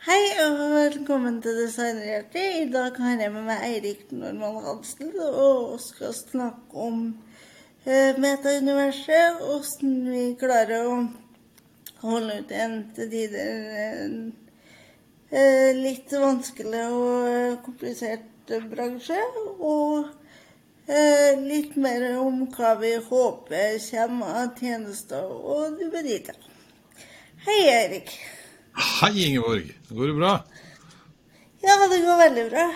[0.00, 2.54] Hei og velkommen til Designerhjertet.
[2.62, 7.02] I dag har jeg med meg Eirik Normann Hansen og skal snakke om
[7.84, 9.42] eh, metauniverset.
[9.42, 10.96] Hvordan vi klarer å
[12.06, 14.16] holde ut en til tider
[15.28, 19.20] eh, litt vanskelig og komplisert bransje.
[19.60, 20.08] Og
[20.88, 26.40] eh, litt mer om hva vi håper kommer av tjenester og duppeditter.
[27.44, 28.16] Hei, Eirik.
[28.74, 29.72] Hei, Ingeborg.
[29.88, 30.32] Går det bra?
[31.62, 32.66] Ja, det går veldig bra.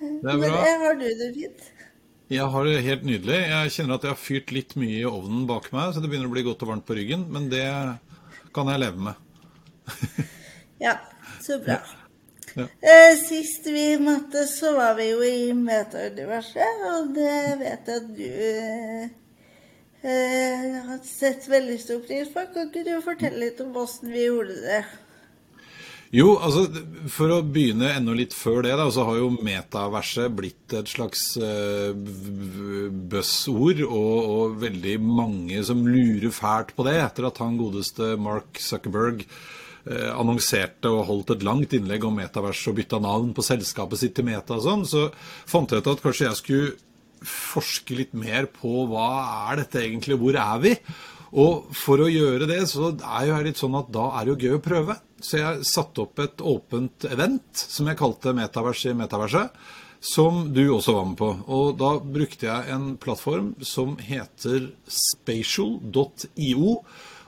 [0.00, 0.50] Det er bra.
[0.50, 1.70] Men har du det fint?
[2.32, 3.40] Jeg har det helt nydelig.
[3.50, 6.30] Jeg kjenner at jeg har fyrt litt mye i ovnen bak meg, så det begynner
[6.30, 7.66] å bli godt og varmt på ryggen, men det
[8.56, 9.20] kan jeg leve med.
[10.86, 10.96] ja,
[11.44, 11.76] så bra.
[12.54, 12.64] Ja.
[12.80, 18.10] Eh, Sist vi møttes, så var vi jo i metauniverset, og det vet jeg at
[18.16, 19.06] du eh,
[20.08, 22.46] eh, har sett veldig stor pris på.
[22.54, 24.84] Kan ikke du fortelle litt om hvordan vi gjorde det?
[26.14, 26.68] Jo, altså
[27.10, 31.24] for å begynne enda litt før det, da, så har jo metaverset blitt et slags
[31.42, 31.90] uh,
[33.10, 38.60] buzzord, og, og, veldig mange som lurer fælt på det, etter at han godeste Mark
[38.62, 44.04] Zuckerberg uh, annonserte og holdt et langt innlegg om metavers og bytta navn på selskapet
[44.04, 45.08] sitt til Meta og sånn, så
[45.50, 49.08] fant jeg ut at kanskje jeg skulle forske litt mer på hva
[49.48, 50.76] er dette egentlig, hvor er vi?
[51.42, 54.34] Og for å gjøre det, så er jo jeg litt sånn at da er det
[54.36, 54.98] jo gøy å prøve.
[55.24, 59.54] Så jeg satte opp et åpent event som jeg kalte Metavers i metaverset,
[60.04, 61.30] som du også var med på.
[61.48, 66.74] Og da brukte jeg en plattform som heter spatial.io.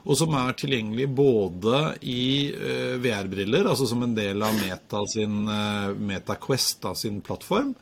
[0.07, 5.49] Og som er tilgjengelig både i uh, VR-briller, altså som en del av Meta sin
[5.49, 7.73] uh, MetaQuest, da, sin plattform,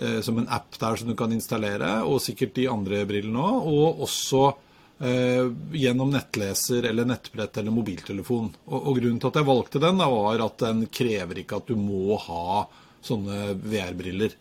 [0.00, 3.68] uh, som en app der som du kan installere, og sikkert de andre brillene òg,
[3.74, 4.65] og også Eh,
[4.96, 8.46] gjennom nettleser eller nettbrett eller mobiltelefon.
[8.64, 11.76] Og, og, Grunnen til at jeg valgte den, var at den krever ikke at du
[11.76, 12.62] må ha
[13.04, 14.32] sånne VR-briller.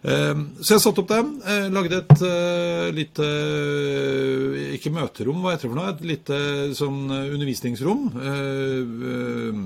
[0.00, 1.32] Eh, så jeg satte opp dem.
[1.44, 5.92] Eh, lagde et eh, lite eh, Ikke møterom, hva heter det for noe?
[5.92, 6.40] Et lite
[6.78, 8.06] sånn undervisningsrom.
[8.30, 9.64] Eh,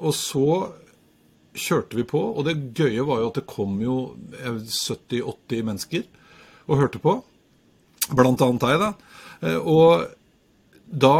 [0.00, 0.46] og så
[1.60, 3.96] kjørte vi på, og det gøye var jo at det kom jo
[4.38, 6.04] 70-80 mennesker
[6.70, 7.16] og hørte på.
[8.16, 8.90] Blant annet deg, da.
[9.40, 10.08] Eh, og
[10.90, 11.16] da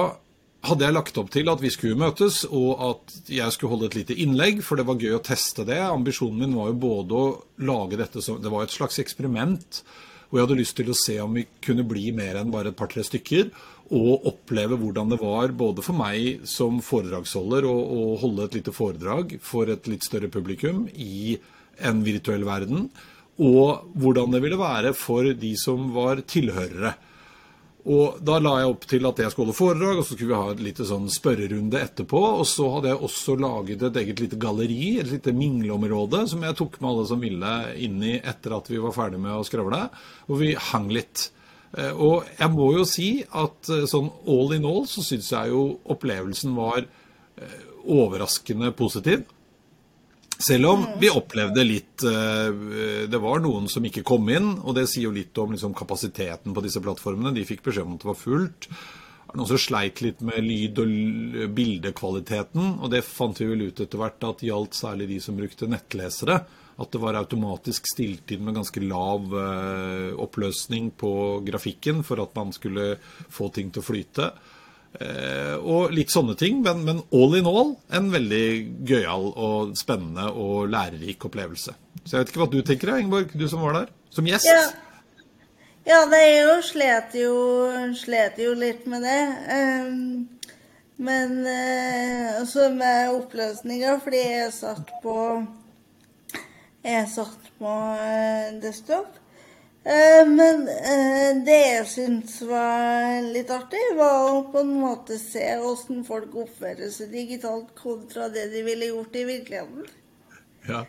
[0.67, 3.99] hadde jeg lagt opp til at vi skulle møtes, og at jeg skulle holde et
[4.03, 5.81] lite innlegg, for det var gøy å teste det.
[5.87, 7.27] Ambisjonen min var jo både å
[7.65, 9.83] lage dette som Det var et slags eksperiment.
[10.31, 12.79] Og jeg hadde lyst til å se om vi kunne bli mer enn bare et
[12.79, 13.49] par-tre stykker.
[13.91, 18.75] Og oppleve hvordan det var både for meg som foredragsholder å, å holde et lite
[18.75, 21.41] foredrag for et litt større publikum i
[21.83, 22.87] en virtuell verden.
[23.43, 26.95] Og hvordan det ville være for de som var tilhørere.
[27.89, 30.41] Og Da la jeg opp til at jeg skulle holde foredrag, og så skulle vi
[30.41, 32.21] ha en lite sånn spørrerunde etterpå.
[32.43, 36.59] Og så hadde jeg også laget et eget lite galleri, et lite mingleområde, som jeg
[36.59, 39.87] tok med alle som ville inn i etter at vi var ferdig med å skravle.
[40.29, 41.31] Og vi hang litt.
[41.79, 45.53] Eh, og jeg må jo si at eh, sånn all in all så syns jeg
[45.53, 49.25] jo opplevelsen var eh, overraskende positiv.
[50.41, 54.87] Selv om vi opplevde litt eh, Det var noen som ikke kom inn, og det
[54.89, 57.35] sier jo litt om liksom, kapasiteten på disse plattformene.
[57.37, 58.71] De fikk beskjed om at det var fullt.
[59.31, 64.01] Noen som sleit litt med lyd- og bildekvaliteten, og det fant vi vel ut etter
[64.01, 66.41] hvert at gjaldt særlig de som brukte nettlesere.
[66.81, 71.13] At det var automatisk stilt inn med ganske lav eh, oppløsning på
[71.47, 72.95] grafikken for at man skulle
[73.29, 74.31] få ting til å flyte.
[74.99, 78.47] Eh, og litt sånne ting, men, men, all in all en veldig
[78.89, 81.77] gøyal og spennende og lærerik opplevelse.
[82.03, 84.51] Så jeg vet ikke hva du tenker, Ingeborg, du som var der som gjest?
[84.51, 84.65] Ja,
[85.87, 87.37] ja det er jo slet, jo
[88.01, 89.23] slet jo litt med det.
[89.55, 90.59] Um,
[91.01, 95.17] men uh, også med oppløsninga, fordi jeg satt på
[96.83, 99.20] Jeg satt på uh, desktop.
[99.85, 105.55] Eh, men eh, det jeg syntes var litt artig, var å på en måte se
[105.57, 109.87] åssen folk oppfører seg digitalt kontra det de ville gjort i virkeligheten.
[110.69, 110.85] Ja.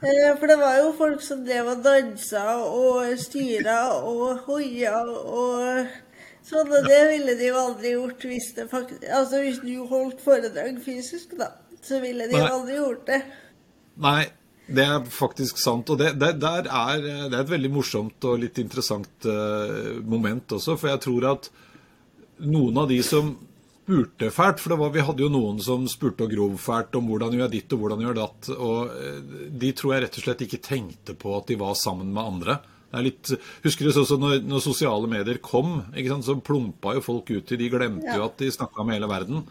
[0.00, 5.92] Eh, for det var jo folk som drev og dansa og styra og hoia og
[6.40, 10.24] sånn, og det ville de jo aldri gjort hvis det faktisk Altså hvis du holdt
[10.24, 11.52] foredrag fysisk, da,
[11.84, 13.20] så ville de jo aldri gjort det.
[14.00, 14.22] Nei,
[14.72, 15.90] det er faktisk sant.
[15.92, 16.72] Og det, det, er, det,
[17.30, 20.76] er, et veldig morsomt og litt interessant uh, moment også.
[20.80, 21.48] For jeg tror at
[22.42, 23.34] noen av de som
[23.82, 27.34] spurte fælt For var, vi hadde jo noen som spurte og grov fælt om hvordan
[27.34, 28.52] gjør jeg ditt og hvordan gjør datt.
[28.56, 32.12] Og uh, de tror jeg rett og slett ikke tenkte på at de var sammen
[32.14, 32.60] med andre.
[32.92, 33.30] Det er litt,
[33.64, 35.78] husker du også når, når sosiale medier kom,
[36.20, 38.18] så plumpa jo folk ut til De glemte ja.
[38.20, 39.46] jo at de snakka med hele verden.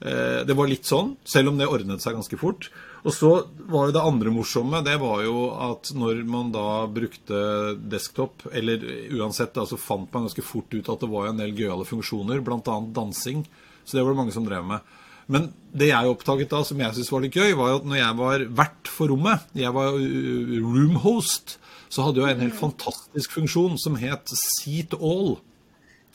[0.00, 2.70] Uh, det var litt sånn, selv om det ordnet seg ganske fort.
[3.00, 3.30] Og så
[3.70, 7.38] var jo det andre morsomme, det var jo at når man da brukte
[7.80, 8.82] desktop, eller
[9.16, 12.42] uansett, da, så fant man ganske fort ut at det var en del gøyale funksjoner,
[12.44, 12.76] bl.a.
[12.92, 13.46] dansing.
[13.84, 14.84] Så det var det mange som drev med.
[15.30, 18.18] Men det jeg oppdaget da, som jeg syntes var litt gøy, var at når jeg
[18.18, 21.56] var vert for rommet, jeg var room host,
[21.90, 25.38] så hadde jeg en helt fantastisk funksjon som het Seat All.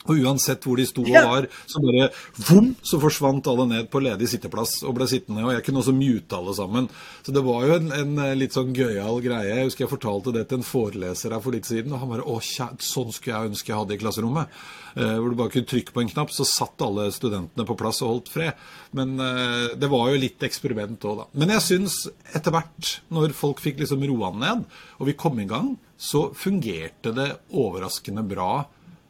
[0.06, 2.08] Og uansett hvor de sto og var, så bare
[2.48, 5.44] vom, så forsvant alle ned på ledig sitteplass og ble sittende.
[5.44, 6.88] Og jeg kunne også mute alle sammen.
[7.26, 9.52] Så det var jo en, en litt sånn gøyal greie.
[9.52, 12.26] Jeg husker jeg fortalte det til en foreleser her for litt siden, og han bare
[12.26, 14.58] Å, sånn skulle jeg ønske jeg hadde i klasserommet.
[14.96, 18.00] Eh, hvor du bare kunne trykke på en knapp, så satt alle studentene på plass
[18.00, 18.62] og holdt fred.
[18.96, 21.26] Men eh, det var jo litt eksperiment òg, da.
[21.36, 21.98] Men jeg syns
[22.32, 24.64] etter hvert, når folk fikk liksom roa ned,
[24.96, 28.64] og vi kom i gang, så fungerte det overraskende bra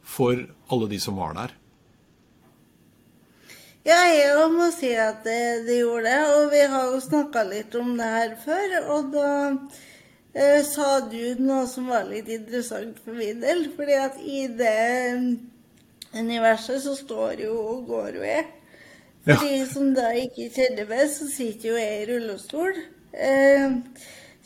[0.06, 1.54] for alle de som var der.
[3.86, 6.22] Ja, jeg må si at det, det gjorde det.
[6.34, 8.74] Og vi har jo snakka litt om det her før.
[8.96, 9.28] Og da
[10.34, 13.68] eh, sa du noe som var litt interessant for min del.
[13.76, 15.38] fordi at i det
[16.16, 18.44] universet så står jo og går jo jeg.
[19.26, 22.76] For de som da ikke kjenner meg, så sitter jo jeg i rullestol.
[23.14, 23.70] Eh,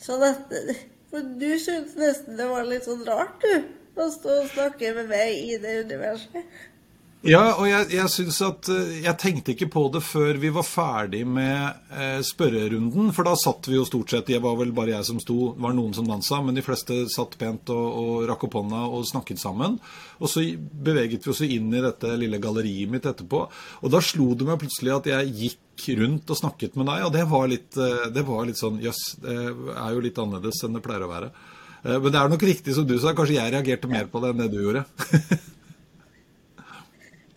[0.01, 0.79] så dette
[1.11, 3.80] For du syntes nesten det var litt sånn rart, du?
[3.99, 6.59] Å stå og snakke med meg i det universet.
[7.21, 10.65] Ja, og jeg, jeg synes at eh, Jeg tenkte ikke på det før vi var
[10.65, 13.11] ferdig med eh, spørrerunden.
[13.13, 15.61] For da satt vi jo stort sett Det var vel bare jeg som sto, det
[15.61, 19.05] var noen som dansa, men de fleste satt pent og, og rakk opp hånda og
[19.05, 19.77] snakket sammen.
[20.17, 23.43] Og så beveget vi oss inn i dette lille galleriet mitt etterpå.
[23.85, 27.13] Og da slo det meg plutselig at jeg gikk rundt og snakket med deg, og
[27.13, 29.37] det var litt, eh, det var litt sånn Jøss, yes, det
[29.77, 31.33] er jo litt annerledes enn det pleier å være.
[31.83, 34.33] Eh, men det er nok riktig som du sa, kanskje jeg reagerte mer på det
[34.33, 34.85] enn det du gjorde.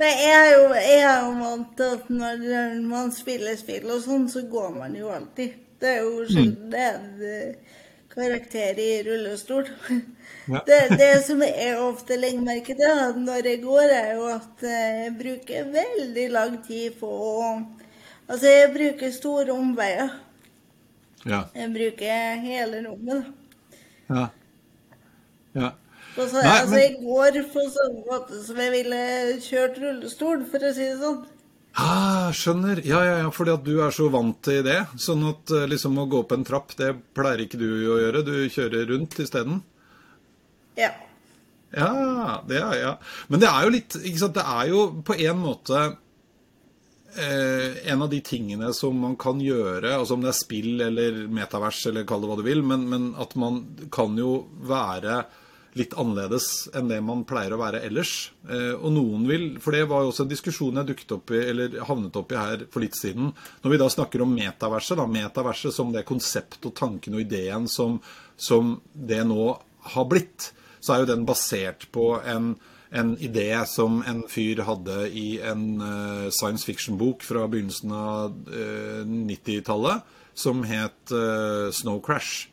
[0.00, 4.02] Nei, jeg er jo, jeg er jo vant til at når man spiller spill og
[4.02, 5.55] sånn, så går man jo alltid.
[5.81, 7.79] Det er jo sjelden det er en eh,
[8.14, 9.70] karakter i rullestol.
[10.44, 10.61] Ja.
[10.67, 15.14] Det, det, som jeg ofte legger merke til når jeg går, er jo at jeg
[15.17, 17.46] bruker veldig lang tid på å
[18.25, 20.12] Altså, jeg bruker store omveier.
[21.25, 21.43] Ja.
[21.56, 23.44] Jeg bruker hele rommet, da.
[24.11, 24.27] Ja.
[25.56, 25.71] ja.
[26.15, 26.83] Altså, Nei, altså, men...
[26.83, 28.99] Jeg går på sånn måte som jeg ville
[29.43, 31.23] kjørt rullestol, for å si det sånn.
[31.75, 32.85] Ah, skjønner.
[32.87, 34.79] Ja, ja, ja, fordi at du er så vant til det.
[35.01, 38.23] Sånn at eh, liksom å gå opp en trapp, det pleier ikke du å gjøre.
[38.27, 39.59] Du kjører rundt isteden?
[40.79, 40.93] Ja.
[41.75, 42.93] Ja, det er ja.
[43.27, 45.81] Men det er jo litt ikke sant, Det er jo på en måte
[47.16, 51.25] eh, en av de tingene som man kan gjøre, altså om det er spill eller
[51.32, 53.62] metavers eller kall det hva du vil, men, men, at man
[53.94, 55.22] kan jo være
[55.75, 58.12] litt annerledes enn det man pleier å være ellers.
[58.46, 61.40] Eh, og noen vil, for det var jo også en diskusjon jeg dukket opp i,
[61.50, 63.32] eller havnet opp i her for litt siden,
[63.64, 67.67] når vi da snakker om metaverset, da, metaverset som det konsept og tanken og ideen
[67.70, 67.99] som,
[68.37, 69.50] som det nå
[69.94, 70.52] har blitt,
[70.84, 72.55] så er jo den basert på en
[72.94, 79.00] en idé som en fyr hadde i en uh, science fiction-bok fra begynnelsen av uh,
[79.00, 80.05] eh, 90-tallet,
[80.35, 82.46] som het uh, Snow Crash.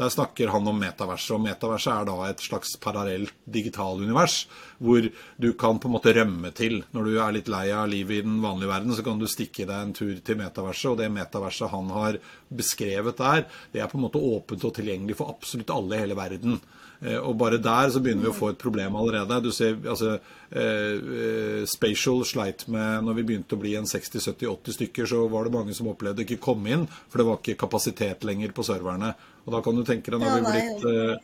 [0.00, 4.46] Der snakker han om metaverset, og metaverset er da et slags parallelt digitalunivers,
[4.78, 6.78] hvor du kan på en måte rømme til.
[6.94, 9.66] Når du er litt lei av livet i den vanlige verden, så kan du stikke
[9.66, 13.44] deg en tur til metaverset, og det metaverset han har beskrevet der,
[13.74, 16.56] det er på en måte åpent og tilgjengelig for absolutt alle i hele verden.
[17.00, 19.40] Eh, og bare der så begynner vi å få et problem allerede.
[19.42, 20.18] Du ser, altså,
[20.52, 25.54] eh, Spatial sleit med Når vi begynte å bli en 60-70-80 stykker, så var det
[25.54, 29.14] mange som opplevde ikke komme inn, for det var ikke kapasitet lenger på serverne.
[29.46, 31.16] Og da kan du tenke deg, når vi blitt eh,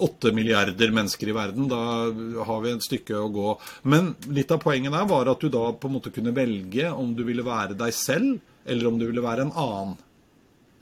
[0.00, 1.68] åtte milliarder mennesker i verden.
[1.68, 3.56] Da har vi et stykke å gå.
[3.82, 7.14] Men litt av poenget der var at du da på en måte kunne velge om
[7.14, 9.98] du ville være deg selv, eller om du ville være en annen.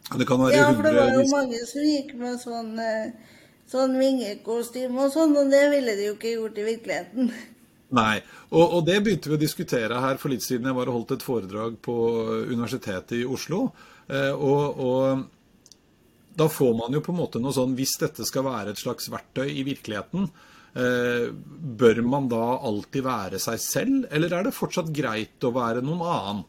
[0.09, 3.11] Det kan være ja, for det var jo mange som gikk med sånn eh,
[3.68, 7.32] sånn vingekostyme og sånn, og det ville de jo ikke gjort i virkeligheten.
[7.96, 8.18] Nei,
[8.50, 11.14] og, og, det begynte vi å diskutere her for litt siden jeg var og holdt
[11.16, 11.96] et foredrag på
[12.50, 13.70] Universitetet i Oslo.
[14.08, 15.25] Eh, og, og,
[16.38, 19.08] da får man jo på en måte noe sånn Hvis dette skal være et slags
[19.10, 20.28] verktøy i virkeligheten,
[20.76, 25.84] eh, bør man da alltid være seg selv, eller er det fortsatt greit å være
[25.84, 26.44] noen annen?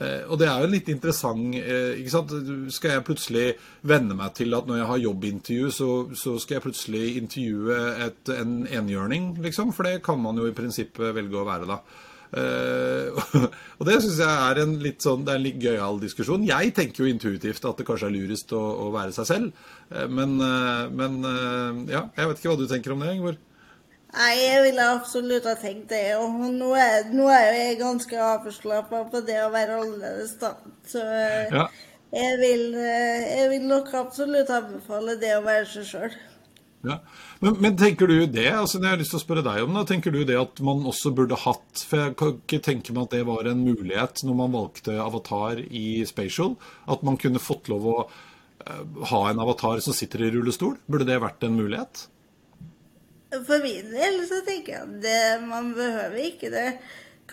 [0.00, 2.30] Eh, og det er jo litt interessant eh, ikke sant?
[2.72, 3.48] Skal jeg plutselig
[3.88, 8.32] venne meg til at når jeg har jobbintervju, så, så skal jeg plutselig intervjue et,
[8.32, 9.74] en enhjørning, liksom?
[9.76, 11.82] For det kan man jo i prinsippet velge å være, da.
[12.32, 13.12] Uh,
[13.76, 16.48] og det syns jeg er en litt sånn, det er en litt gøyal diskusjon.
[16.48, 19.64] Jeg tenker jo intuitivt at det kanskje er lurest å, å være seg selv.
[20.08, 20.38] Men,
[20.96, 21.18] men
[21.92, 23.51] ja, jeg vet ikke hva du tenker om det, Ingeborg?
[24.12, 26.04] Nei, jeg ville absolutt ha tenkt det.
[26.20, 30.52] Og nå er, nå er jo jeg ganske avslappa på det å være annerledes, da.
[30.88, 31.64] Så ja.
[32.12, 36.20] jeg, vil, jeg vil nok absolutt anbefale det å være seg sjøl.
[36.82, 36.98] Ja.
[37.38, 39.76] Men, men, tenker du det altså det jeg har lyst til å spørre deg om
[39.76, 43.06] det, tenker du det at man også burde hatt For jeg kan ikke tenke meg
[43.06, 46.56] at det var en mulighet når man valgte avatar i Spatial.
[46.90, 50.76] At man kunne fått lov å uh, ha en avatar som sitter i rullestol.
[50.90, 52.08] Burde det vært en mulighet?
[53.32, 56.68] For min del så tenker jeg at det, man behøver ikke det.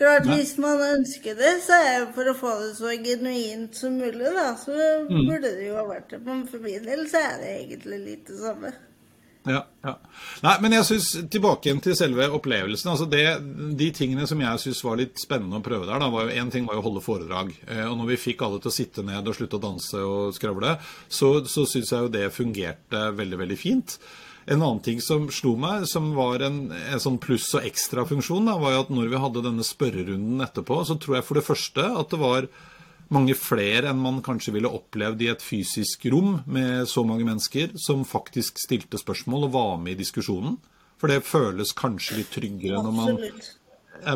[0.00, 0.38] Klart, Nei.
[0.38, 4.30] Hvis man ønsker det, så er det for å få det så genuint som mulig,
[4.32, 5.26] da, så mm.
[5.28, 6.22] burde det jo ha vært det.
[6.24, 8.72] Men for min del så er det egentlig litt det samme.
[9.48, 9.92] Ja, ja.
[10.44, 12.90] Nei, men jeg synes, tilbake igjen til selve opplevelsen.
[12.92, 13.24] altså det,
[13.76, 16.52] De tingene som jeg syns var litt spennende å prøve der, da, var jo én
[16.52, 17.54] ting var jo å holde foredrag.
[17.66, 20.34] Eh, og når vi fikk alle til å sitte ned og slutte å danse og
[20.36, 20.74] skravle,
[21.08, 23.96] så, så syns jeg jo det fungerte veldig, veldig fint.
[24.50, 28.74] En annen ting som slo meg, som var en, en sånn pluss- og ekstrafunksjon, var
[28.74, 32.10] jo at når vi hadde denne spørrerunden etterpå, så tror jeg for det første at
[32.10, 32.48] det var
[33.14, 37.72] mange flere enn man kanskje ville opplevd i et fysisk rom med så mange mennesker,
[37.78, 40.58] som faktisk stilte spørsmål og var med i diskusjonen.
[41.00, 43.18] For det føles kanskje litt tryggere når man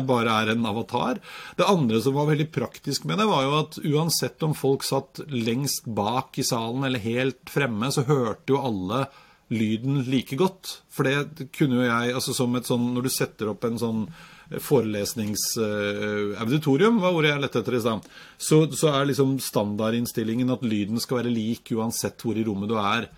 [0.05, 1.19] bare er en avatar.
[1.57, 5.23] Det andre som var veldig praktisk med det, var jo at uansett om folk satt
[5.31, 9.05] lengst bak i salen eller helt fremme, så hørte jo alle
[9.53, 10.81] lyden like godt.
[10.89, 14.01] For det kunne jo jeg altså som et sånn Når du setter opp en sånn
[14.61, 18.01] forelesningsauditorium, var ordet jeg lette etter i stad,
[18.37, 22.77] så, så er liksom standardinnstillingen at lyden skal være lik uansett hvor i rommet du
[22.77, 23.09] er.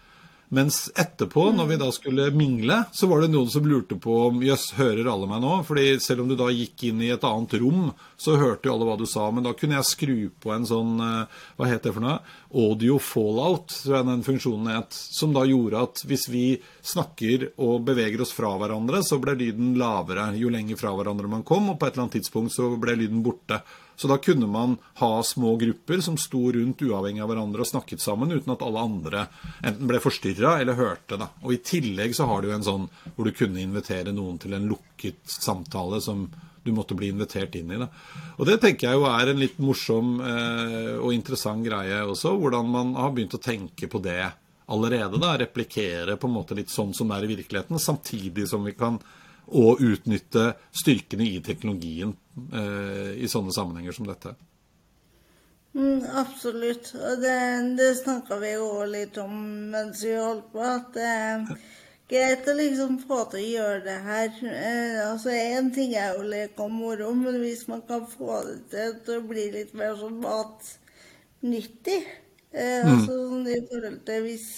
[0.47, 4.39] Mens etterpå, når vi da skulle mingle, så var det noen som lurte på om
[4.45, 5.57] jøss, hører alle meg nå?
[5.67, 8.87] Fordi selv om du da gikk inn i et annet rom, så hørte jo alle
[8.87, 9.25] hva du sa.
[9.35, 12.21] Men da kunne jeg skru på en sånn, eh, hva het det for noe?
[12.55, 14.95] Audio fallout, tror jeg den funksjonen het.
[14.95, 16.45] Som da gjorde at hvis vi
[16.79, 21.43] snakker og beveger oss fra hverandre, så ble lyden lavere jo lenger fra hverandre man
[21.43, 23.59] kom, og på et eller annet tidspunkt så ble lyden borte.
[23.97, 28.03] Så da kunne man ha små grupper som sto rundt uavhengig av hverandre og snakket
[28.03, 29.23] sammen uten at alle andre
[29.65, 31.17] enten ble forstyrra eller hørte.
[31.17, 31.31] Da.
[31.41, 32.85] Og I tillegg så har du en sånn
[33.15, 36.27] hvor du kunne invitere noen til en lukket samtale som
[36.67, 37.81] du måtte bli invitert inn i.
[37.81, 37.89] Da.
[38.37, 42.69] Og Det tenker jeg jo er en litt morsom eh, og interessant greie også, hvordan
[42.69, 44.21] man har begynt å tenke på det
[44.67, 45.17] allerede.
[45.17, 48.75] da, Replikere på en måte litt sånn som det er i virkeligheten, samtidig som vi
[48.77, 48.99] kan
[49.47, 52.13] og utnytte styrkene i teknologien
[52.51, 54.35] eh, i sånne sammenhenger som dette.
[55.77, 56.91] Mm, absolutt.
[56.97, 57.39] Og det,
[57.77, 59.35] det snakka vi jo litt om
[59.71, 61.43] mens vi holdt på, at det er
[62.09, 64.31] greit å liksom få til å gjøre det her.
[64.51, 68.61] Eh, altså Én ting er jo lek og moro, men hvis man kan få det
[68.73, 72.91] til til å bli litt mer sånn matnyttig eh, mm.
[72.93, 74.49] altså sånn i forhold til hvis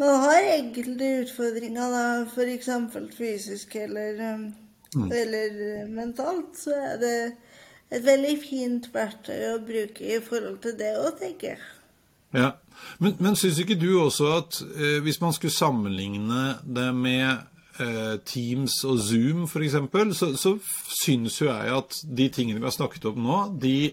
[0.00, 2.70] man har enkelte utfordringer, da, f.eks.
[3.14, 4.48] fysisk eller, um,
[4.96, 5.08] mm.
[5.12, 7.16] eller uh, mentalt, så er det
[7.94, 11.64] et veldig fint verktøy å bruke i forhold til det òg, tenker jeg.
[12.34, 12.52] Ja,
[12.98, 17.28] Men, men syns ikke du også at eh, hvis man skulle sammenligne det med
[17.80, 19.76] eh, Teams og Zoom f.eks.,
[20.18, 20.56] så, så
[20.90, 23.92] syns jo jeg at de tingene vi har snakket om nå, de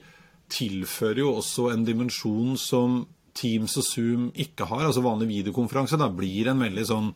[0.51, 3.03] tilfører jo også en dimensjon som
[3.37, 7.11] Teams og Zoom ikke har, altså vanlig videokonferanse, da blir en veldig sånn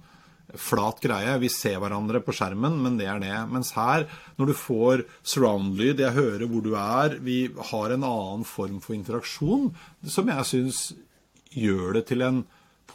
[0.62, 1.38] flat greie.
[1.42, 3.38] Vi ser hverandre på skjermen, men det er det.
[3.52, 4.06] Mens her,
[4.40, 8.98] når du får surround-lyd, jeg hører hvor du er, vi har en annen form for
[8.98, 9.72] interaksjon
[10.06, 10.86] som jeg syns
[11.56, 12.44] gjør det til en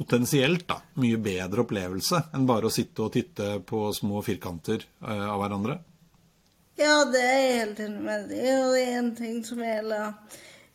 [0.01, 5.33] potensielt da, mye bedre opplevelse enn bare å sitte og titte på små firkanter uh,
[5.33, 5.81] av hverandre.
[6.81, 10.15] Ja, det er helt enig med deg Og det er en ting som jeg la,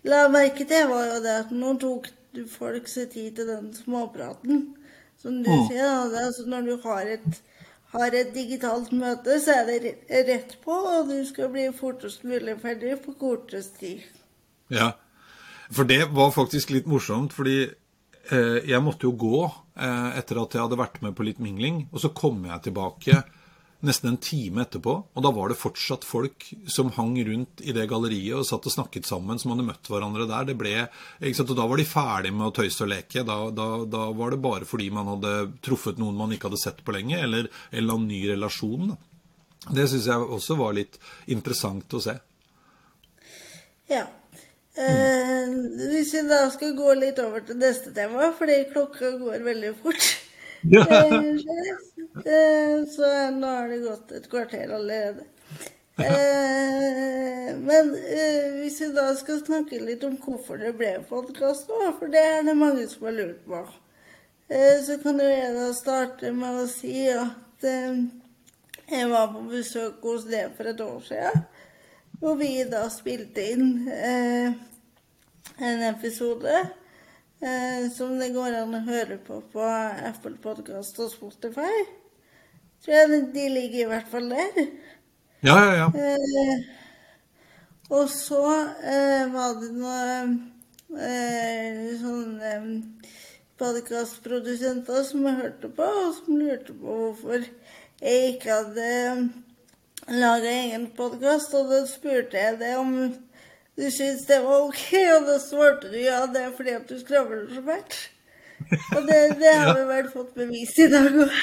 [0.06, 3.72] la merke til, var jo det at nå tok du folk ser tid til den
[3.76, 4.68] småpraten.
[5.22, 5.68] Som du mm.
[5.70, 6.26] sier, da.
[6.28, 7.40] Altså når du har et,
[7.96, 9.96] har et, digitalt møte, så er det
[10.28, 14.04] rett på, og du skal bli fortest mulig ferdig på kortest tid.
[14.74, 14.92] Ja,
[15.74, 20.58] for det var faktisk litt morsomt, fordi eh, jeg måtte jo gå eh, etter at
[20.58, 23.24] jeg hadde vært med på litt mingling, og så kom jeg tilbake
[23.86, 24.94] nesten en time etterpå.
[25.16, 28.74] Og da var det fortsatt folk som hang rundt i det galleriet og satt og
[28.74, 30.50] snakket sammen, som hadde møtt hverandre der.
[30.50, 33.24] Det ble, og Da var de ferdig med å tøyse og leke.
[33.28, 35.34] Da, da, da, var det bare fordi man hadde
[35.66, 38.96] truffet noen man ikke hadde sett på lenge, eller en eller annen ny relasjon.
[39.66, 41.00] Det syns jeg også var litt
[41.32, 42.18] interessant å se.
[43.90, 44.06] Ja.
[44.76, 45.52] Eh,
[45.94, 50.25] hvis vi da skal gå litt over til neste tema, fordi klokka går veldig fort
[52.96, 55.24] så nå har det gått et kvarter allerede.
[55.98, 61.80] Eh, men eh, hvis vi da skal snakke litt om hvorfor det ble podkast nå,
[62.00, 63.62] for det er det mange som har lurt på,
[64.86, 67.64] så kan jo jeg da starte med å si at
[68.86, 71.46] Jeg var på besøk hos deg for et år siden,
[72.20, 74.54] hvor vi da spilte inn eh,
[75.58, 76.54] en episode
[77.46, 79.68] eh, som det går an å høre på på
[80.10, 81.86] Apple Podcast og Spotify.
[82.84, 84.66] Tror jeg de ligger i hvert fall der.
[85.46, 85.88] Ja, ja, ja.
[85.94, 86.66] Eh,
[87.94, 88.42] og så
[88.82, 90.06] eh, var det noe
[90.98, 92.64] eh, sånn eh,
[93.62, 97.46] podkastprodusenter som jeg hørte på, og som lurte på hvorfor
[98.02, 98.90] jeg ikke hadde
[100.18, 101.54] laga egen podkast.
[101.54, 102.96] Og da spurte jeg det om
[103.76, 106.96] du syns det var OK, og da svarte du ja, det er fordi at du
[107.02, 107.98] skravler så fælt.
[108.96, 111.38] Og det, det har vi vel fått bevis i dag òg.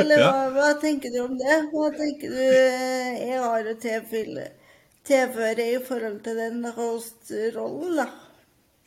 [0.00, 1.58] Eller hva, hva, tenker du om det?
[1.70, 3.76] Hva tenker du eh, jeg har å
[5.06, 8.08] tilføre i forhold til den host-rollen, da?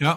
[0.04, 0.14] Ja,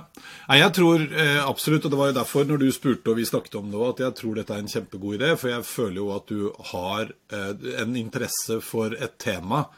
[0.59, 3.61] jeg tror eh, absolutt, og det var jo derfor når du spurte og vi snakket
[3.61, 5.29] om det at jeg tror dette er en kjempegod idé.
[5.39, 9.69] For jeg føler jo at du har eh, en interesse for et tema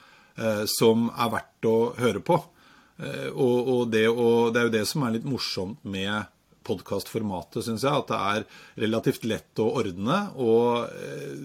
[0.71, 2.39] som er verdt å høre på.
[3.01, 6.31] Eh, og, og, det, og, det, er jo det som er litt morsomt med
[6.69, 7.93] podkastformatet, syns jeg.
[7.93, 8.47] At det er
[8.87, 10.23] relativt lett å ordne.
[10.41, 11.37] Og eh,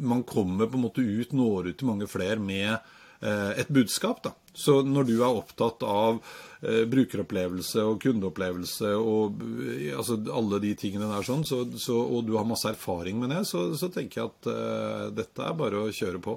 [0.00, 4.22] man kommer på en måte ut, når ut til mange flere med eh, et budskap.
[4.26, 4.34] da.
[4.56, 6.22] Så når du er opptatt av
[6.60, 12.26] Eh, brukeropplevelse og kundeopplevelse og eh, altså, alle de tingene der sånn, så, så, og
[12.28, 15.80] du har masse erfaring med det, så, så tenker jeg at uh, dette er bare
[15.80, 16.34] å kjøre på.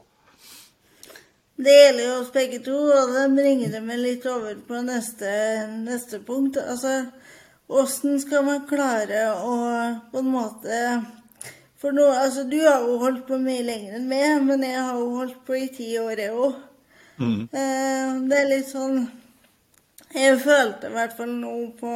[1.56, 5.32] Det gjelder jo oss begge to, og det bringer det meg litt over på neste,
[5.86, 6.58] neste punkt.
[6.58, 7.06] Altså,
[7.70, 9.58] åssen skal man klare å
[10.12, 10.80] på en måte
[11.84, 14.98] For nå, altså, du har jo holdt på mye lenger enn meg, men jeg har
[14.98, 16.62] jo holdt på i ti år, jeg òg.
[17.14, 17.44] Mm.
[17.52, 19.04] det er litt sånn
[20.14, 21.92] jeg følte i hvert fall nå på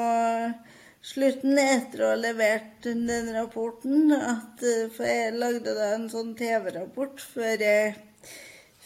[1.06, 6.34] slutten, etter å ha levert den rapporten, at eh, For jeg lagde da en sånn
[6.40, 7.94] TV-rapport før jeg,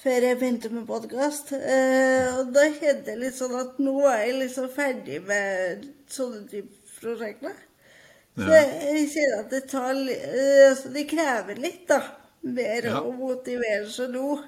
[0.02, 1.52] før jeg begynte med podkast.
[1.54, 6.46] Eh, og da kjente jeg litt sånn at nå er jeg liksom ferdig med sånne
[6.50, 7.54] type prosjekter.
[8.40, 8.48] Ja.
[8.48, 12.00] Så jeg ser at det tar eh, Altså, det krever litt, da.
[12.42, 13.04] Mer ja.
[13.06, 14.40] å motivere seg nå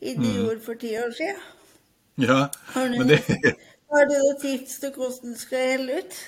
[0.00, 0.38] enn det mm.
[0.38, 1.44] gjorde for ti år siden.
[2.22, 3.20] Ja, men det
[3.92, 6.20] har du noen tips til hvordan du skal helle ut?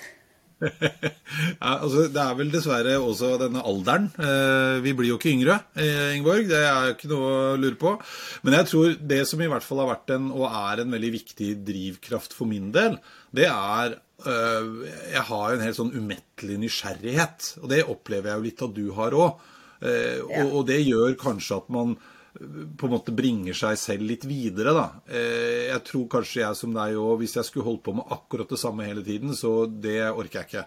[1.62, 4.09] ja, altså, det er vel dessverre også denne alderen.
[4.18, 6.49] Eh, vi blir jo ikke yngre, eh, Ingeborg.
[6.51, 7.94] Det er ikke noe å lure på.
[8.47, 11.12] Men jeg tror det som i hvert fall har vært en, og er en veldig
[11.14, 12.99] viktig drivkraft for min del,
[13.35, 14.68] det er eh,
[15.14, 17.53] Jeg har en helt sånn umettelig nysgjerrighet.
[17.62, 19.51] Og det opplever jeg jo litt at du har òg.
[19.79, 21.99] Eh, og, og det gjør kanskje at man
[22.38, 24.87] på en måte bringer seg selv litt videre, da.
[25.11, 28.51] Eh, jeg tror kanskje jeg som deg òg, hvis jeg skulle holdt på med akkurat
[28.53, 30.64] det samme hele tiden, så det orker jeg ikke.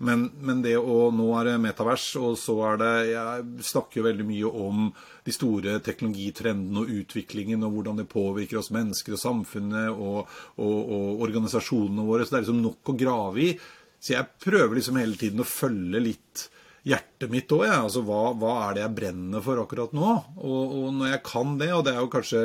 [0.00, 4.04] Men, men, det å Nå er det metavers, og så er det Jeg snakker jo
[4.06, 4.86] veldig mye om
[5.26, 10.78] de store teknologitrendene og utviklingen, og hvordan det påvirker oss mennesker og samfunnet og, og,
[10.80, 12.24] og organisasjonene våre.
[12.24, 13.50] Så det er liksom nok å grave i.
[14.00, 16.46] Så jeg prøver liksom hele tiden å følge litt
[16.86, 17.64] hjertet mitt òg.
[17.68, 17.80] Ja.
[17.84, 20.12] Altså, hva, hva, er det jeg brenner for akkurat nå?
[20.40, 22.44] Og, og, når jeg kan det, og det er jo kanskje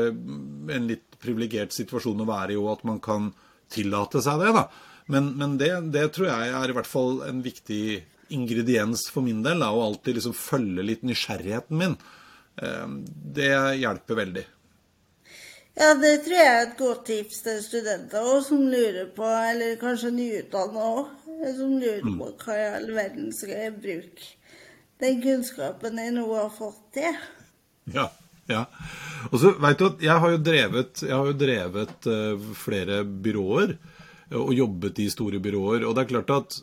[0.75, 3.31] en litt privilegert situasjon å være i òg, at man kan
[3.73, 4.67] tillate seg det, da.
[5.11, 8.01] Men, men det, det, tror jeg er i hvert fall en viktig
[8.33, 9.61] ingrediens for min del.
[9.61, 11.97] Da, å alltid liksom følge litt nysgjerrigheten min.
[12.61, 12.85] Eh,
[13.37, 14.45] det hjelper veldig.
[15.75, 19.75] Ja, det tror jeg er et godt tips til studenter også, som lurer på, eller
[19.81, 21.09] kanskje nyutdanna òg,
[21.53, 22.17] som lurer mm.
[22.19, 24.33] på hva i all verden skal jeg bruke
[25.03, 27.17] den kunnskapen jeg nå har fått til.
[27.93, 28.07] Ja,
[28.49, 28.63] ja.
[29.31, 33.75] Og så vet du at jeg har jo drevet, har jo drevet uh, flere byråer,
[34.35, 35.85] og jobbet i store byråer.
[35.85, 36.57] Og det er klart at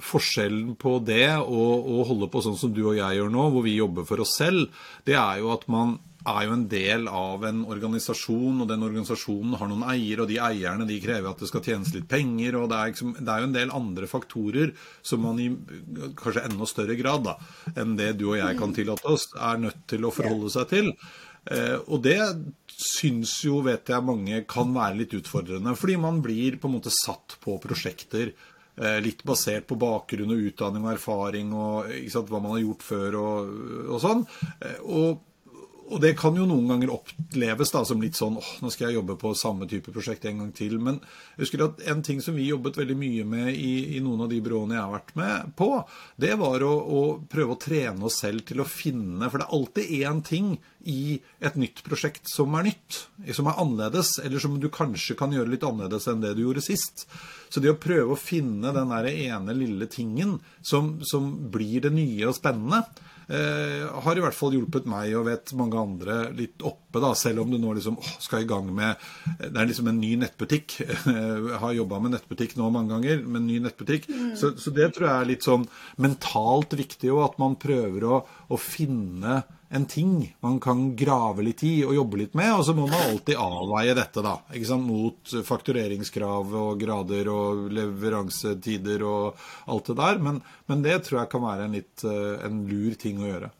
[0.00, 3.66] forskjellen på det og å holde på sånn som du og jeg gjør nå, hvor
[3.66, 4.70] vi jobber for oss selv,
[5.04, 9.56] det er jo at man er jo en del av en organisasjon, og den organisasjonen
[9.60, 12.58] har noen eiere, og de eierne de krever at det skal tjenes litt penger.
[12.60, 15.48] og Det er, liksom, det er jo en del andre faktorer som man i
[16.20, 17.36] kanskje enda større grad da,
[17.74, 20.94] enn det du og jeg kan tillate oss, er nødt til å forholde seg til.
[21.48, 22.20] Eh, og det
[22.80, 25.76] syns jo, vet jeg, mange kan være litt utfordrende.
[25.78, 30.44] Fordi man blir på en måte satt på prosjekter eh, litt basert på bakgrunn og
[30.50, 34.24] utdanning og erfaring og sant, hva man har gjort før og, og sånn.
[34.60, 35.26] Eh, og
[35.90, 38.98] og det kan jo noen ganger oppleves da, som litt sånn åh, nå skal jeg
[39.00, 40.76] jobbe på samme type prosjekt en gang til.
[40.82, 41.00] Men
[41.34, 44.30] jeg husker at en ting som vi jobbet veldig mye med i, i noen av
[44.30, 45.70] de byråene jeg har vært med på,
[46.22, 49.58] det var å, å, prøve å trene oss selv til å finne For det er
[49.58, 50.54] alltid én ting
[50.88, 53.02] i et nytt prosjekt som er nytt,
[53.36, 56.64] som er annerledes, eller som du kanskje kan gjøre litt annerledes enn det du gjorde
[56.64, 57.04] sist.
[57.50, 61.92] Så det å prøve å finne den der ene lille tingen som, som blir det
[61.96, 62.84] nye og spennende,
[63.30, 67.52] har i hvert fall hjulpet meg og vet mange andre litt oppe, da, selv om
[67.52, 68.98] du nå liksom å, skal i gang med
[69.38, 70.80] Det er liksom en ny nettbutikk.
[70.82, 74.10] Jeg har jobba med nettbutikk nå mange ganger, med en ny nettbutikk.
[74.10, 74.34] Mm.
[74.40, 75.68] Så, så, det tror jeg er litt sånn
[76.02, 81.62] mentalt viktig òg, at man prøver å, å finne en ting man kan grave litt
[81.62, 82.50] i og jobbe litt med.
[82.58, 87.68] Og så må man alltid avveie dette da, ikke sant, mot faktureringskrav og grader og
[87.76, 89.38] leveransetider og
[89.70, 90.18] alt det der.
[90.26, 93.50] Men, men det tror jeg kan være en litt eh, en lur ting å gjøre.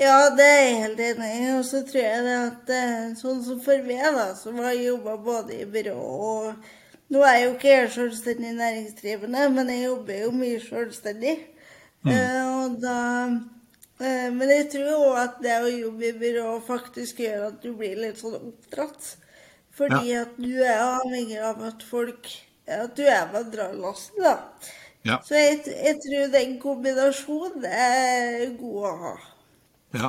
[0.00, 1.42] Ja, det er jeg helt enig i.
[1.58, 5.18] Og så tror jeg det at eh, sånn som for meg, da, som har jobba
[5.28, 6.74] både i byrå og
[7.06, 11.34] Nå er jeg jo ikke helt selvstendig næringsdrivende, men jeg jobber jo mye selvstendig.
[12.02, 12.08] Mm.
[12.10, 12.96] Uh, og da
[13.28, 13.36] Eh,
[13.98, 17.96] men jeg tror òg at det å jobbe i byrå faktisk gjør at du blir
[18.00, 19.14] litt sånn oppdratt.
[19.76, 20.24] Fordi ja.
[20.26, 22.30] at du er avhengig av at folk
[22.66, 24.32] At du er med å dra lasset, da.
[25.06, 25.20] Ja.
[25.22, 29.12] Så jeg, jeg, tror den kombinasjonen er god å ha.
[29.94, 30.08] Ja.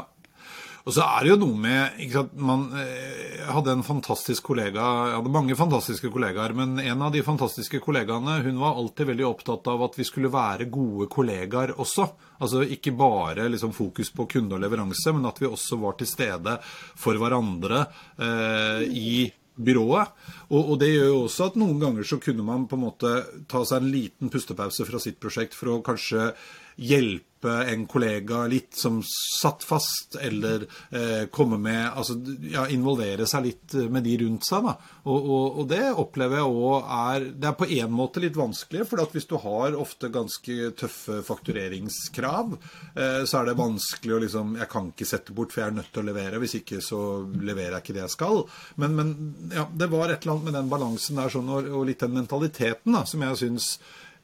[0.88, 4.84] Og så er det jo noe med ikke sant, man, eh, hadde en fantastisk kollega
[5.10, 9.26] Jeg hadde mange fantastiske kollegaer, men en av de fantastiske kollegaene hun var alltid veldig
[9.28, 12.08] opptatt av at vi skulle være gode kollegaer også.
[12.39, 16.08] Altså ikke bare liksom, fokus på kunde og leveranse, men at vi også var til
[16.08, 17.84] stede for hverandre
[18.15, 19.12] eh, i
[19.58, 20.13] byrået.
[20.52, 23.13] Og, og, det gjør jo også at noen ganger så kunne man på en måte
[23.50, 26.30] ta seg en liten pustepause fra sitt prosjekt for å kanskje
[26.78, 32.16] hjelpe en kollega litt som satt fast, eller eh, komme med Altså
[32.50, 34.74] ja, involvere seg litt med de rundt seg, da.
[35.06, 38.88] Og, og, og det opplever jeg òg er Det er på en måte litt vanskelig,
[38.90, 42.58] for hvis du har ofte ganske tøffe faktureringskrav,
[42.96, 45.78] eh, så er det vanskelig å liksom Jeg kan ikke sette bort, for jeg er
[45.78, 46.42] nødt til å levere.
[46.42, 47.04] Hvis ikke så
[47.38, 48.44] leverer jeg ikke det jeg skal.
[48.82, 49.13] Men, men
[49.54, 52.18] ja, det var et eller annet med den balansen der sånn, og, og litt den
[52.18, 53.72] mentaliteten da, som jeg syns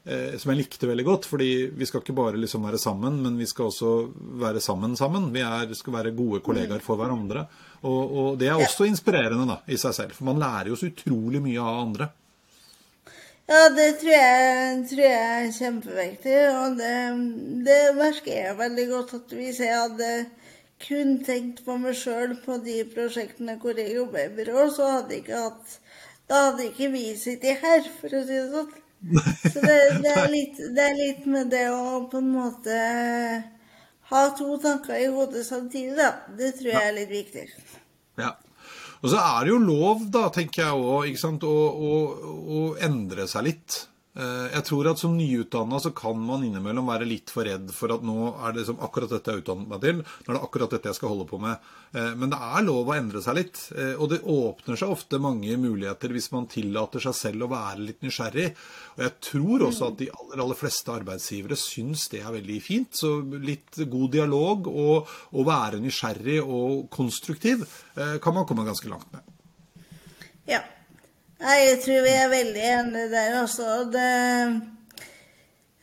[0.04, 1.24] som jeg likte veldig godt.
[1.24, 3.92] fordi vi skal ikke bare liksom være sammen, men vi skal også
[4.42, 5.30] være sammen sammen.
[5.32, 7.46] Vi er, skal være gode kollegaer for hverandre.
[7.84, 10.12] Og, og det er også inspirerende da, i seg selv.
[10.12, 12.10] For man lærer jo så utrolig mye av andre.
[13.44, 16.36] Ja, det tror jeg, tror jeg er kjempeviktig.
[16.56, 16.94] Og det,
[17.66, 20.12] det, merker jeg veldig godt at hvis jeg hadde
[20.84, 25.16] kun tenkt på meg sjøl på de prosjektene hvor jeg jobber i byrå, så hadde
[25.16, 25.76] jeg ikke hatt
[26.28, 28.72] Da hadde ikke vi sittet her, for å si det sånn.
[29.52, 32.78] Så det, det, er litt, det, er litt, med det å på en måte
[34.10, 36.10] ha to tanker i hodet samtidig, da.
[36.38, 37.46] Det tror jeg er litt viktig.
[38.20, 38.34] Ja.
[39.04, 41.56] Og så er det jo lov, da, tenker jeg òg, å,
[41.88, 41.96] å,
[42.58, 43.82] å endre seg litt.
[44.14, 47.90] Eh, jeg tror at som nyutdanna så kan man innimellom være litt for redd for
[47.96, 50.42] at nå er det liksom akkurat dette jeg har utdannet meg til, nå er det
[50.46, 51.64] akkurat dette jeg skal holde på med.
[51.90, 53.62] Eh, men det er lov å endre seg litt.
[53.74, 57.88] Eh, og det åpner seg ofte mange muligheter hvis man tillater seg selv å være
[57.88, 58.46] litt nysgjerrig.
[58.94, 62.94] Og jeg tror også at de aller, aller fleste arbeidsgivere syns det er veldig fint.
[62.94, 69.10] Så litt god dialog og å være nysgjerrig og konstruktiv kan man komme ganske langt
[69.14, 69.26] med.
[70.50, 70.60] Ja.
[71.44, 73.64] Nei, jeg tror vi er veldig enige der også.
[73.92, 74.04] Det,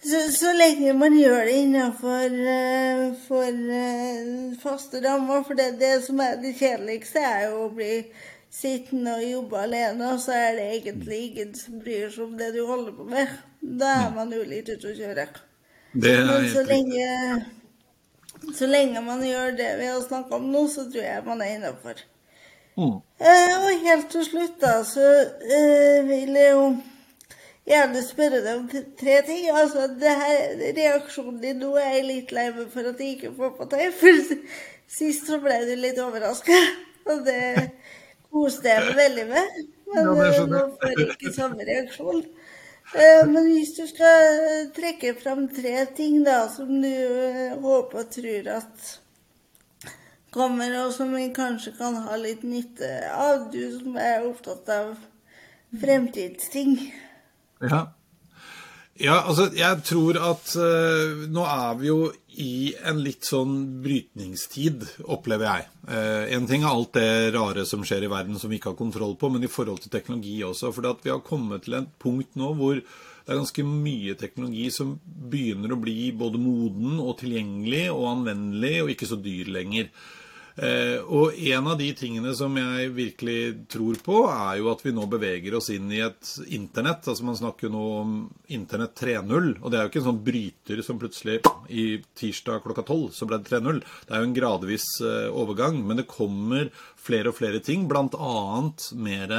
[0.01, 5.43] så, så, lenge man gjør det innenfor uh, for, uh, faste rammer.
[5.45, 7.91] For det, det, som er det kjedeligste, er jo å bli
[8.51, 12.49] sittende og jobbe alene, og så er det egentlig ingen som bryr seg om det
[12.55, 13.35] du holder på med.
[13.61, 15.27] Da er man jo litt ute å kjøre.
[15.93, 17.05] Men så lenge,
[18.57, 21.59] så lenge man gjør det vi har snakka om nå, så tror jeg man er
[21.59, 22.01] innafor.
[22.77, 23.01] Mm.
[23.19, 25.07] Eh, og helt til slutt, da, så
[25.57, 26.65] eh, vil jeg jo
[27.67, 28.67] gjerne spørre deg om
[28.99, 29.49] tre ting.
[29.53, 33.33] Altså, det her, Reaksjonen din nå er jeg litt lei meg for at jeg ikke
[33.37, 33.91] får på deg.
[33.99, 34.23] For
[34.91, 36.57] sist så ble du litt overraska,
[37.11, 37.43] og det
[38.31, 39.61] koste jeg meg veldig med.
[39.91, 42.23] Men ja, eh, nå får jeg ikke samme reaksjon.
[42.91, 46.91] Eh, men hvis du skal trekke fram tre ting da, som du
[47.63, 48.91] håper og tror at
[50.33, 54.93] kommer, og som vi kanskje kan ha litt nytte av, du som er opptatt av
[55.81, 56.77] fremtidsting.
[57.63, 57.89] Ja.
[59.01, 62.01] Ja, altså, jeg tror at uh, nå er vi jo
[62.41, 65.69] i en litt sånn brytningstid, opplever jeg.
[65.87, 68.81] Uh, en ting er alt det rare som skjer i verden som vi ikke har
[68.81, 70.73] kontroll på, men i forhold til teknologi også.
[70.75, 74.95] For vi har kommet til et punkt nå hvor det er ganske mye teknologi som
[75.05, 79.91] begynner å bli både moden og tilgjengelig og anvendelig og ikke så dyr lenger.
[80.55, 83.39] Eh, og en av de tingene som jeg virkelig
[83.71, 87.07] tror på, er jo at vi nå beveger oss inn i et internett.
[87.07, 88.15] altså Man snakker nå om
[88.51, 89.51] internett 3.0.
[89.61, 91.39] Og det er jo ikke en sånn bryter som plutselig
[91.71, 91.85] i
[92.17, 93.83] tirsdag klokka 12 så ble det 3.0.
[94.07, 95.81] Det er jo en gradvis eh, overgang.
[95.85, 98.33] Men det kommer flere og flere ting, bl.a.
[99.01, 99.37] mer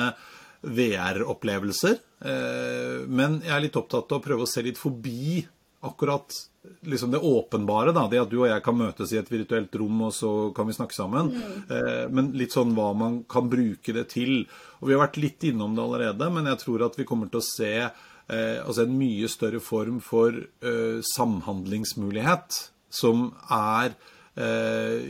[0.62, 1.98] VR-opplevelser.
[2.22, 5.42] Eh, men jeg er litt opptatt av å prøve å se litt forbi
[5.83, 6.35] akkurat
[6.81, 7.92] liksom det åpenbare.
[7.92, 10.66] da, Det at du og jeg kan møtes i et virtuelt rom, og så kan
[10.66, 11.33] vi snakke sammen.
[11.68, 14.47] Eh, men litt sånn hva man kan bruke det til.
[14.81, 17.42] Og Vi har vært litt innom det allerede, men jeg tror at vi kommer til
[17.42, 23.95] å se eh, altså en mye større form for eh, samhandlingsmulighet som er
[24.37, 25.01] eh,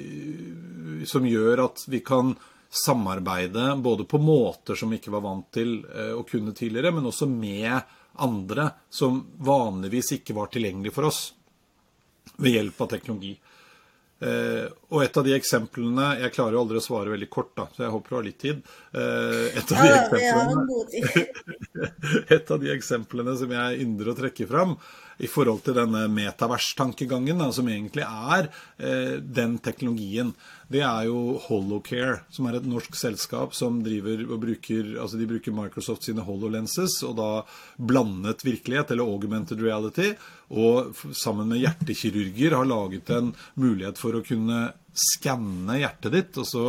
[1.07, 2.37] Som gjør at vi kan
[2.73, 7.11] samarbeide både på måter som vi ikke var vant til eh, å kunne tidligere, men
[7.11, 11.23] også med andre som vanligvis ikke var tilgjengelig for oss
[12.41, 13.33] ved hjelp av teknologi.
[14.93, 17.87] Og et av de eksemplene Jeg klarer jo aldri å svare veldig kort, da, så
[17.87, 18.65] jeg håper du har litt tid.
[18.93, 21.23] Eh, et, av de eksemplene,
[22.37, 24.77] et, av de eksemplene som jeg ynder å trekke fram
[25.23, 30.33] i forhold til denne metavers-tankegangen, som egentlig er eh, den teknologien,
[30.73, 35.29] det er jo Holocare, som er et norsk selskap som driver og bruker altså de
[35.29, 37.31] bruker Microsoft sine HoloLenses, og da
[37.77, 40.13] blandet virkelighet, eller augmented reality,
[40.53, 46.47] og sammen med hjertekirurger har laget en mulighet for å kunne skanne hjertet ditt, og
[46.47, 46.63] så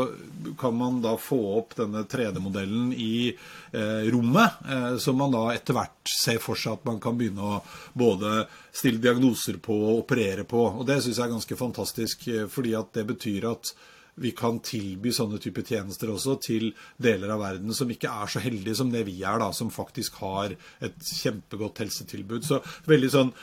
[0.60, 5.76] kan man da få opp denne 3D-modellen i eh, rommet, eh, som man da etter
[5.76, 7.62] hvert ser for seg at man kan begynne å
[8.00, 10.70] både stille diagnoser på og operere på.
[10.80, 13.76] Og det syns jeg er ganske fantastisk, eh, fordi at det betyr at
[14.16, 16.68] vi kan tilby sånne type tjenester også til
[17.02, 20.20] deler av verden som ikke er så heldige som det vi er, da, som faktisk
[20.22, 22.46] har et kjempegodt helsetilbud.
[22.46, 23.34] Så veldig sånn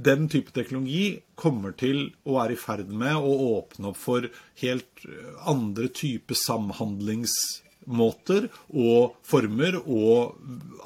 [0.00, 4.28] Den type teknologi kommer til å være i ferd med å åpne opp for
[4.62, 5.04] helt
[5.50, 10.34] andre typer samhandlingsmåter og former, og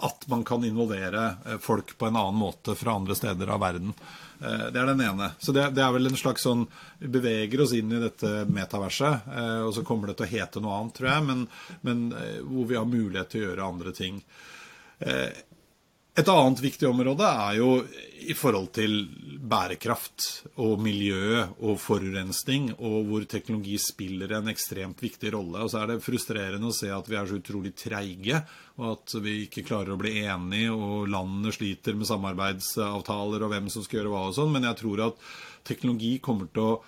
[0.08, 3.90] at man kan involvere folk på en annen måte fra andre steder av verden.
[4.44, 5.30] Eh, det er den ene.
[5.38, 6.66] Så det, det, er vel en slags sånn
[6.98, 10.62] Vi beveger oss inn i dette metaverset, eh, og så kommer det til å hete
[10.64, 11.46] noe annet, tror jeg, men,
[11.86, 14.22] men eh, hvor vi har mulighet til å gjøre andre ting.
[16.14, 17.70] Et annet viktig område er jo
[18.24, 18.92] i forhold til
[19.50, 25.64] bærekraft og miljø og forurensning, og hvor teknologi spiller en ekstremt viktig rolle.
[25.64, 28.44] Og så er det frustrerende å se at vi er så utrolig treige,
[28.78, 33.68] og at vi ikke klarer å bli enige, og landene sliter med samarbeidsavtaler og hvem
[33.74, 34.54] som skal gjøre hva og sånn.
[34.54, 35.28] Men jeg tror at
[35.66, 36.80] teknologi kommer til å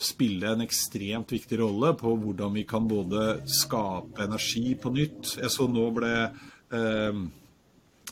[0.00, 5.38] spille en ekstremt viktig rolle på hvordan vi kan både skape energi på nytt.
[5.40, 7.28] Jeg så nå ble eh,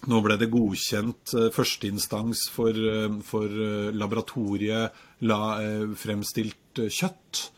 [0.07, 5.39] nå ble det godkjent uh, førsteinstans for, uh, for uh, laboratoriet la,
[5.99, 7.49] fremstilt kjøtt,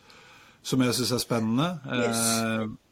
[0.65, 1.67] som jeg syns er spennende.
[1.93, 2.21] Yes.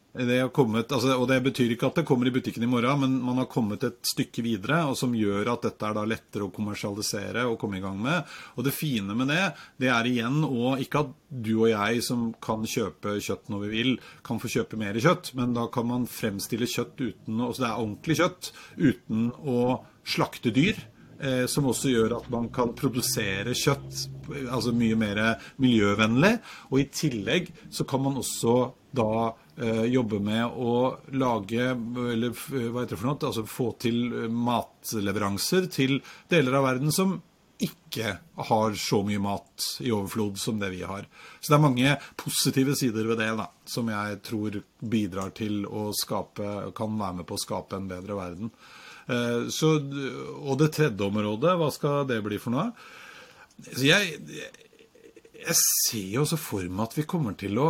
[0.10, 3.19] Det kommet, altså, og det betyr ikke at det kommer i butikken i morgen, men
[3.22, 7.43] man har kommet et stykke videre, og som gjør at dette er lettere å kommersialisere
[7.45, 8.26] og komme i gang med.
[8.58, 9.43] Og det fine med det,
[9.78, 13.69] det er igjen og ikke at du og jeg som kan kjøpe kjøtt når vi
[13.76, 13.91] vil,
[14.26, 17.84] kan få kjøpe mer kjøtt, men da kan man fremstille kjøtt uten Altså det er
[17.84, 18.50] ordentlig kjøtt
[18.82, 19.60] uten å
[20.10, 20.82] slakte dyr.
[21.19, 24.06] Eh, som også gjør at man kan produsere kjøtt
[24.48, 25.19] altså mye mer
[25.60, 26.38] miljøvennlig.
[26.72, 28.56] Og i tillegg så kan man også
[28.95, 30.76] da eh, jobbe med å
[31.19, 36.00] lage, eller hva heter det for noe, altså få til matleveranser til
[36.32, 37.19] deler av verden som
[37.60, 38.13] ikke
[38.48, 41.08] har så mye mat i overflod som det vi har.
[41.39, 45.89] Så det er mange positive sider ved det da, som jeg tror bidrar til å
[45.95, 48.54] skape, kan være med på å skape en bedre verden.
[49.12, 52.69] Eh, så, og det tredje området, hva skal det bli for noe?
[53.60, 54.15] Så jeg,
[55.36, 57.69] jeg ser jo også for meg at vi kommer til å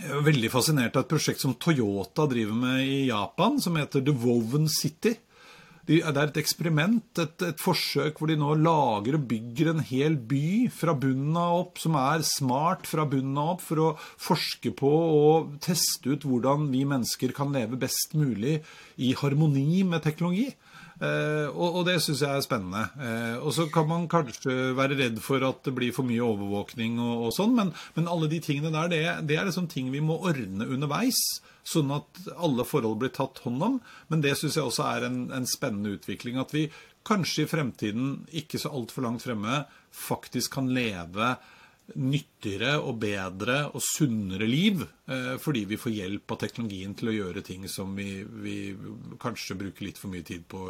[0.00, 4.04] jeg er veldig fascinert av et prosjekt som Toyota driver med i Japan, som heter
[4.04, 5.18] The Woven City.
[5.82, 10.14] Det er et eksperiment, et, et, forsøk hvor de nå lager og bygger en hel
[10.14, 14.70] by fra bunnen av opp, som er smart fra bunnen av opp, for å forske
[14.78, 18.60] på og teste ut hvordan vi mennesker kan leve best mulig
[19.02, 20.52] i harmoni med teknologi.
[21.02, 22.84] Eh, og, det syns jeg er spennende.
[23.02, 27.00] Eh, og så kan man kanskje være redd for at det blir for mye overvåkning
[27.02, 30.02] og, og sånn, men, men, alle de tingene der, det, det er liksom ting vi
[30.04, 31.18] må ordne underveis
[31.66, 33.80] sånn at alle forhold blir tatt hånd om.
[34.10, 36.38] Men det syns jeg også er en, en, spennende utvikling.
[36.42, 36.68] At vi
[37.06, 38.12] kanskje i fremtiden,
[38.42, 41.34] ikke så altfor langt fremme, faktisk kan leve
[41.98, 47.16] nyttigere og bedre og sunnere liv eh, fordi vi får hjelp av teknologien til å
[47.16, 48.56] gjøre ting som vi, vi
[49.22, 50.62] kanskje bruker litt for mye tid på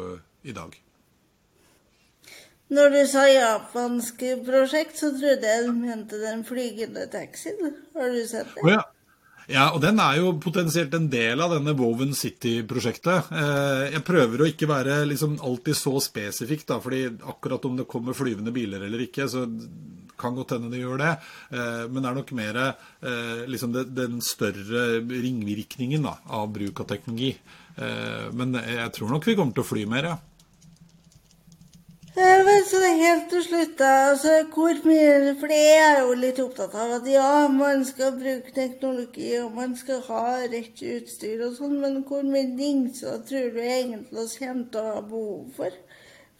[0.43, 0.73] i dag.
[2.73, 7.75] Når du sa japansk prosjekt, så trodde jeg du mente den flygende taxien.
[7.93, 8.65] Har du sett det?
[8.65, 8.83] Oh, ja.
[9.51, 13.27] Ja, og den er jo potensielt en del av denne Woven City-prosjektet.
[13.27, 17.89] Eh, jeg prøver å ikke være liksom alltid så spesifikk, da, fordi akkurat om det
[17.91, 19.43] kommer flyvende biler eller ikke, så
[20.19, 21.13] kan godt hende det gjør det.
[21.53, 26.91] Eh, men det er nok mer eh, liksom den større ringvirkningen da, av bruk av
[26.91, 27.33] teknologi.
[27.77, 30.19] Eh, men jeg tror nok vi kommer til å fly mer, ja.
[32.13, 33.79] Men så helt til slutt.
[33.81, 38.53] Altså, hvor mye For det er jo litt opptatt av at ja, man skal bruke
[38.53, 43.59] teknologi, og man skal ha rett utstyr og sånn, men hvor mye dingser tror du
[43.63, 45.81] egentlig oss kommer til å ha behov for?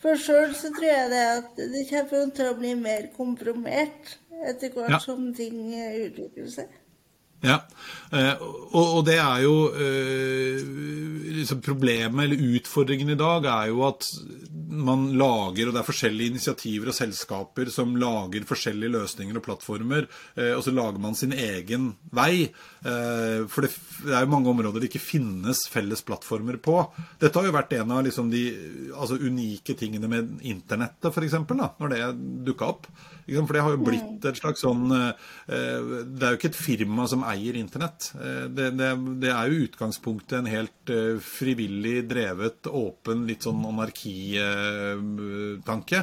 [0.04, 4.74] For sjøl så tror jeg det at det kommer til å bli mer kompromert etter
[4.76, 5.00] hvert ja.
[5.00, 6.80] som ting utvikler seg.
[7.44, 7.58] Ja,
[8.16, 8.40] eh,
[8.72, 10.62] og, det er jo eh,
[11.36, 14.08] liksom Problemet eller utfordringen i dag er jo at
[14.74, 20.08] man lager, og det er forskjellige initiativer og selskaper som lager forskjellige løsninger og plattformer,
[20.38, 22.48] eh, og så lager man sin egen vei.
[22.84, 23.70] For det,
[24.04, 26.76] det er jo mange områder det ikke finnes felles plattformer på.
[27.22, 28.42] Dette har jo vært en av liksom de
[28.92, 32.02] altså unike tingene med internettet, f.eks., når det
[32.50, 32.90] dukka opp.
[33.24, 37.24] For det har jo blitt et slags sånn Det er jo ikke et firma som
[37.28, 38.14] eier Internett.
[38.20, 43.66] Eh, det, det, det er jo utgangspunktet en helt eh, frivillig drevet, åpen, litt sånn
[43.70, 46.00] anarkitanke.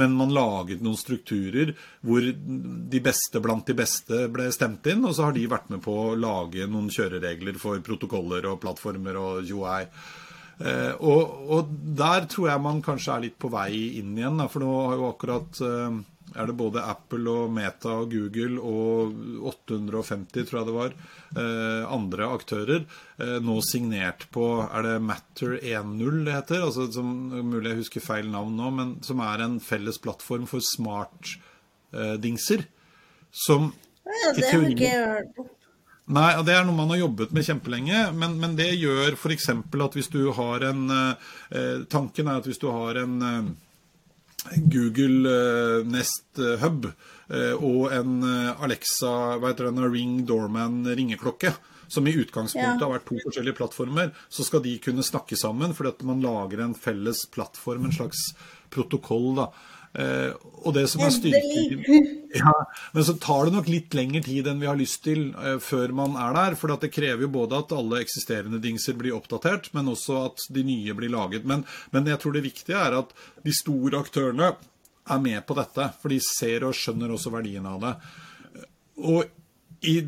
[0.00, 1.68] Men man laget noen strukturer
[2.04, 5.80] hvor de beste blant de beste ble stemt inn, og så har de vært med
[5.84, 9.84] på å lage noen kjøreregler for protokoller og plattformer og UI.
[10.64, 14.64] Eh, og, og, der tror jeg man kanskje er litt på vei inn igjen, for
[14.64, 15.62] nå har jo akkurat
[16.34, 19.12] er det både Apple og Meta og Google og
[19.52, 20.94] 850, tror jeg det var,
[21.38, 26.64] eh, andre aktører eh, nå signert på Er det Matter 1.0 det heter?
[26.66, 30.60] Altså, som, mulig jeg husker feil navn nå, men som er en felles plattform for
[30.64, 32.60] smart-dingser.
[33.30, 33.72] som
[34.04, 35.24] ja, det har
[36.04, 39.48] Nei, Det er noe man har jobbet med kjempelenge, men, men det gjør f.eks.
[39.48, 43.52] at hvis du har en eh, Tanken er at hvis du har en eh,
[44.68, 48.18] Google eh, Nest eh, Hub eh, og en
[48.60, 51.54] Alexa hva heter den, Ring Doorman ringeklokke,
[51.88, 52.84] som i utgangspunktet ja.
[52.84, 56.64] har vært to forskjellige plattformer, så skal de kunne snakke sammen fordi at man lager
[56.64, 58.32] en felles plattform, en slags
[58.74, 59.32] protokoll.
[59.38, 59.48] da.
[59.94, 60.32] Eh,
[60.66, 61.82] og det som er styrken
[62.40, 62.52] ja,
[62.96, 65.94] Men så tar det nok litt lengre tid enn vi har lyst til eh, før
[65.94, 66.56] man er der.
[66.58, 70.66] For det krever jo både at alle eksisterende dingser blir oppdatert, men også at de
[70.66, 71.46] nye blir laget.
[71.46, 71.62] Men,
[71.94, 74.54] men jeg tror det viktige er at de store aktørene
[75.04, 75.88] er med på dette.
[76.02, 77.94] For de ser og skjønner også verdien av det.
[79.04, 79.24] Og
[79.84, 79.98] i,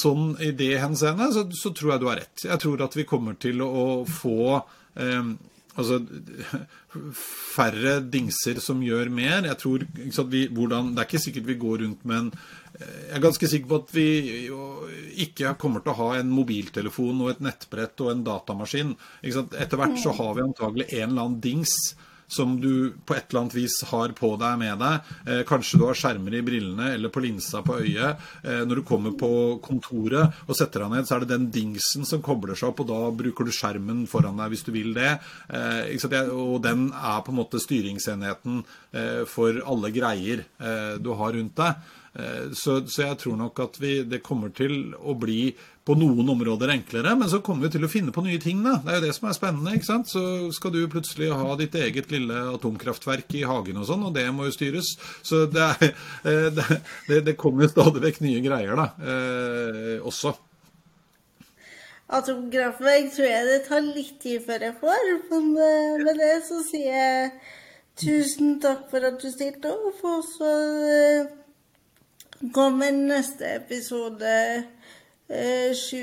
[0.00, 2.46] sånn, i det henseende så, så, tror jeg du har rett.
[2.46, 5.34] Jeg tror at vi kommer til å få eh,
[5.74, 5.98] Altså
[7.54, 9.48] færre dingser som gjør mer.
[9.48, 9.84] Jeg tror
[10.30, 12.30] vi, hvordan, Det er ikke sikkert vi går rundt med en
[12.78, 14.06] Jeg er ganske sikker på at vi
[15.26, 18.96] ikke kommer til å ha en mobiltelefon og et nettbrett og en datamaskin.
[19.22, 21.94] Etter hvert så har vi antagelig en eller annen dings
[22.28, 25.10] som du på et eller annet vis har på deg med deg.
[25.26, 28.22] Eh, kanskje du har skjermer i brillene eller på linsa på øyet.
[28.42, 29.30] Eh, når du kommer på
[29.64, 32.90] kontoret og setter deg ned, så er det den dingsen som kobler seg opp, og
[32.90, 35.16] da bruker du skjermen foran deg hvis du vil det.
[35.48, 35.94] Eh,
[36.34, 38.62] og den er på en måte styringsenheten
[38.94, 41.92] eh, for alle greier eh, du har rundt deg.
[42.14, 46.30] Eh, så, så, jeg tror nok at vi, det kommer til å bli på noen
[46.32, 48.62] områder enklere, men så kommer vi til å finne på nye ting.
[48.64, 48.78] Da.
[48.84, 49.74] Det er jo det som er spennende.
[49.76, 50.08] ikke sant?
[50.08, 50.22] Så
[50.56, 54.48] skal du plutselig ha ditt eget lille atomkraftverk i hagen og sånn, og det må
[54.48, 54.94] jo styres.
[55.26, 55.92] Så det, er,
[56.30, 56.48] eh,
[57.10, 60.32] det, det, kommer kommer stadig vekk nye greier da, eh, også.
[62.14, 66.60] Atomkraftverk tror jeg det tar litt tid før jeg får, men eh, med det så
[66.66, 67.30] sier jeg
[68.00, 70.52] tusen takk for at du stilte opp, og så
[72.52, 74.64] kommer neste episode
[75.28, 75.96] 7.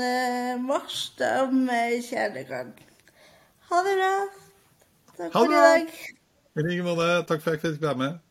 [0.00, 2.74] Eh, mars da med kjærleikeren.
[3.70, 4.12] Ha det bra.
[5.16, 5.90] Takk for i dag.
[6.56, 7.08] I like måte.
[7.28, 8.25] Takk for at jeg fikk være med.